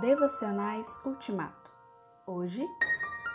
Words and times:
Devocionais 0.00 1.02
Ultimato. 1.06 1.70
Hoje, 2.26 2.62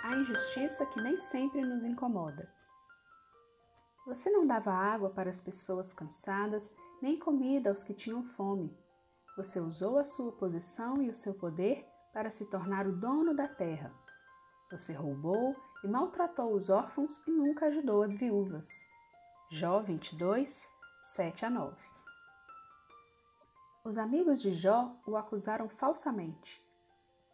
a 0.03 0.15
injustiça 0.15 0.85
que 0.85 1.01
nem 1.01 1.19
sempre 1.19 1.61
nos 1.61 1.83
incomoda. 1.83 2.53
Você 4.05 4.29
não 4.29 4.45
dava 4.45 4.71
água 4.71 5.09
para 5.09 5.31
as 5.31 5.41
pessoas 5.41 5.91
cansadas, 5.91 6.71
nem 7.01 7.17
comida 7.17 7.71
aos 7.71 7.83
que 7.83 7.95
tinham 7.95 8.23
fome. 8.23 8.77
Você 9.37 9.59
usou 9.59 9.97
a 9.97 10.03
sua 10.03 10.33
posição 10.33 11.01
e 11.01 11.09
o 11.09 11.15
seu 11.15 11.33
poder 11.33 11.83
para 12.13 12.29
se 12.29 12.45
tornar 12.45 12.85
o 12.85 12.95
dono 12.95 13.33
da 13.33 13.47
terra. 13.47 13.91
Você 14.69 14.93
roubou 14.93 15.55
e 15.83 15.87
maltratou 15.87 16.53
os 16.53 16.69
órfãos 16.69 17.25
e 17.27 17.31
nunca 17.31 17.67
ajudou 17.67 18.03
as 18.03 18.13
viúvas. 18.13 18.67
Jó 19.49 19.81
22, 19.81 20.69
7 20.99 21.45
a 21.45 21.49
9. 21.49 21.90
Os 23.83 23.97
amigos 23.97 24.39
de 24.39 24.51
Jó 24.51 24.95
o 25.07 25.17
acusaram 25.17 25.67
falsamente. 25.67 26.61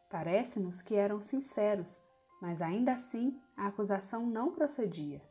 Parece-nos 0.09 0.81
que 0.81 0.95
eram 0.95 1.19
sinceros, 1.19 2.01
mas 2.41 2.61
ainda 2.61 2.93
assim 2.93 3.37
a 3.55 3.67
acusação 3.67 4.25
não 4.25 4.53
procedia. 4.53 5.21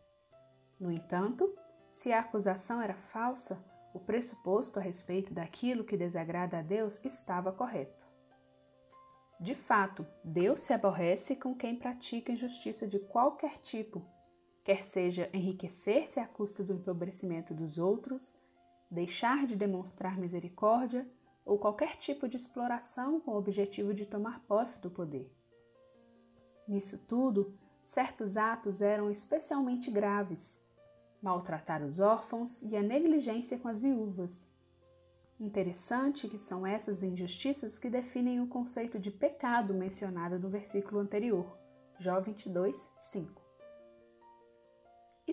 No 0.79 0.93
entanto, 0.93 1.51
se 1.91 2.13
a 2.13 2.21
acusação 2.21 2.83
era 2.83 2.95
falsa, 2.95 3.65
o 3.95 3.99
pressuposto 3.99 4.79
a 4.79 4.83
respeito 4.83 5.33
daquilo 5.33 5.85
que 5.85 5.97
desagrada 5.97 6.59
a 6.59 6.63
Deus 6.63 7.03
estava 7.03 7.51
correto. 7.51 8.07
De 9.41 9.55
fato, 9.55 10.07
Deus 10.23 10.61
se 10.61 10.75
aborrece 10.75 11.35
com 11.35 11.55
quem 11.55 11.79
pratica 11.79 12.33
injustiça 12.33 12.87
de 12.87 12.99
qualquer 12.99 13.59
tipo, 13.61 14.07
quer 14.63 14.83
seja 14.83 15.31
enriquecer-se 15.33 16.21
à 16.21 16.27
custa 16.27 16.63
do 16.63 16.75
empobrecimento 16.75 17.55
dos 17.55 17.79
outros, 17.79 18.39
deixar 18.91 19.47
de 19.47 19.57
demonstrar 19.57 20.19
misericórdia 20.19 21.07
ou 21.45 21.59
qualquer 21.59 21.97
tipo 21.97 22.29
de 22.29 22.37
exploração 22.37 23.21
com 23.21 23.33
o 23.33 23.37
objetivo 23.37 23.95
de 23.95 24.07
tomar 24.07 24.41
posse 24.41 24.83
do 24.83 24.91
poder. 24.91 25.33
Nisso 26.67 26.99
tudo, 27.07 27.57
certos 27.83 28.37
atos 28.37 28.81
eram 28.81 29.11
especialmente 29.11 29.91
graves: 29.91 30.61
maltratar 31.23 31.85
os 31.85 32.01
órfãos 32.01 32.61
e 32.63 32.77
a 32.77 32.83
negligência 32.83 33.59
com 33.59 33.69
as 33.69 33.79
viúvas. 33.79 34.53
Interessante 35.39 36.29
que 36.29 36.39
são 36.39 36.67
essas 36.67 37.03
injustiças 37.03 37.79
que 37.79 37.91
definem 37.91 38.41
o 38.41 38.49
conceito 38.49 38.99
de 38.99 39.11
pecado 39.11 39.75
mencionado 39.75 40.39
no 40.39 40.49
versículo 40.49 40.99
anterior, 40.99 41.59
Jó 41.99 42.21
22, 42.21 42.95
5. 42.99 43.46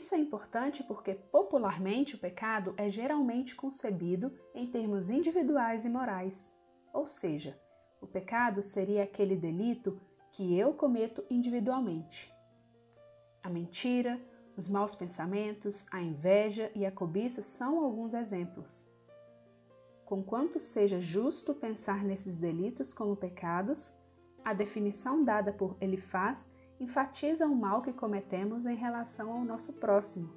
Isso 0.03 0.15
é 0.15 0.17
importante 0.17 0.83
porque, 0.83 1.13
popularmente, 1.13 2.15
o 2.15 2.17
pecado 2.17 2.73
é 2.75 2.89
geralmente 2.89 3.55
concebido 3.55 4.37
em 4.53 4.67
termos 4.67 5.09
individuais 5.09 5.85
e 5.85 5.89
morais. 5.89 6.59
Ou 6.91 7.07
seja, 7.07 7.57
o 8.01 8.05
pecado 8.05 8.61
seria 8.61 9.03
aquele 9.03 9.33
delito 9.33 9.97
que 10.33 10.59
eu 10.59 10.73
cometo 10.73 11.23
individualmente. 11.29 12.29
A 13.41 13.49
mentira, 13.49 14.19
os 14.57 14.67
maus 14.67 14.93
pensamentos, 14.93 15.87
a 15.89 16.01
inveja 16.01 16.69
e 16.75 16.85
a 16.85 16.91
cobiça 16.91 17.41
são 17.41 17.81
alguns 17.81 18.13
exemplos. 18.13 18.91
Conquanto 20.03 20.59
seja 20.59 20.99
justo 20.99 21.53
pensar 21.53 22.03
nesses 22.03 22.35
delitos 22.35 22.93
como 22.93 23.15
pecados, 23.15 23.97
a 24.43 24.53
definição 24.53 25.23
dada 25.23 25.53
por 25.53 25.77
Elifaz 25.79 26.51
enfatiza 26.79 27.47
o 27.47 27.55
mal 27.55 27.81
que 27.81 27.93
cometemos 27.93 28.65
em 28.65 28.75
relação 28.75 29.31
ao 29.31 29.43
nosso 29.43 29.73
próximo, 29.73 30.29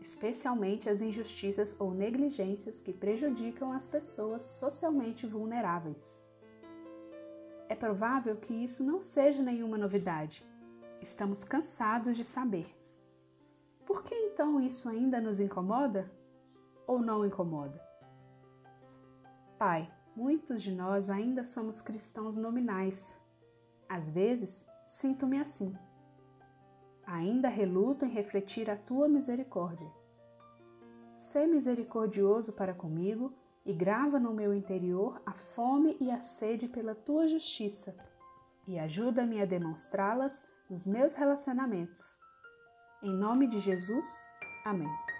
especialmente 0.00 0.88
as 0.88 1.00
injustiças 1.00 1.78
ou 1.80 1.92
negligências 1.92 2.78
que 2.78 2.92
prejudicam 2.92 3.72
as 3.72 3.86
pessoas 3.86 4.42
socialmente 4.42 5.26
vulneráveis. 5.26 6.20
É 7.68 7.74
provável 7.74 8.36
que 8.36 8.52
isso 8.52 8.84
não 8.84 9.00
seja 9.00 9.42
nenhuma 9.42 9.78
novidade. 9.78 10.44
Estamos 11.00 11.42
cansados 11.42 12.16
de 12.16 12.24
saber. 12.24 12.66
Por 13.86 14.04
que 14.04 14.14
então 14.14 14.60
isso 14.60 14.88
ainda 14.88 15.20
nos 15.20 15.40
incomoda? 15.40 16.10
Ou 16.86 17.00
não 17.00 17.24
incomoda? 17.24 17.80
Pai, 19.58 19.92
muitos 20.14 20.62
de 20.62 20.72
nós 20.72 21.08
ainda 21.08 21.44
somos 21.44 21.80
cristãos 21.80 22.36
nominais. 22.36 23.16
Às 23.88 24.10
vezes, 24.10 24.66
sinto-me 24.84 25.40
assim. 25.40 25.76
Ainda 27.06 27.48
reluto 27.48 28.04
em 28.04 28.08
refletir 28.08 28.70
a 28.70 28.76
tua 28.76 29.08
misericórdia. 29.08 29.90
Sê 31.12 31.46
misericordioso 31.46 32.54
para 32.54 32.74
comigo 32.74 33.34
e 33.64 33.72
grava 33.72 34.18
no 34.18 34.32
meu 34.32 34.54
interior 34.54 35.20
a 35.26 35.32
fome 35.32 35.96
e 36.00 36.10
a 36.10 36.18
sede 36.18 36.68
pela 36.68 36.94
tua 36.94 37.28
justiça, 37.28 37.96
e 38.66 38.78
ajuda-me 38.78 39.40
a 39.40 39.44
demonstrá-las 39.44 40.46
nos 40.68 40.86
meus 40.86 41.14
relacionamentos. 41.14 42.18
Em 43.02 43.14
nome 43.14 43.46
de 43.46 43.58
Jesus, 43.58 44.26
amém. 44.64 45.11